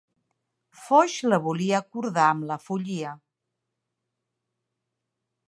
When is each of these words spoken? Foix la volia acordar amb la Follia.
Foix 0.85 1.17
la 1.33 1.39
volia 1.47 1.81
acordar 1.85 2.25
amb 2.31 2.47
la 2.53 2.59
Follia. 2.69 3.13